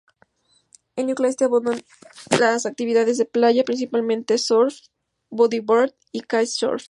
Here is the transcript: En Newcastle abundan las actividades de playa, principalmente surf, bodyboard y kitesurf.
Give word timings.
En 0.95 1.05
Newcastle 1.05 1.45
abundan 1.45 1.79
las 2.39 2.65
actividades 2.65 3.19
de 3.19 3.25
playa, 3.25 3.63
principalmente 3.63 4.39
surf, 4.39 4.79
bodyboard 5.29 5.93
y 6.11 6.21
kitesurf. 6.21 6.79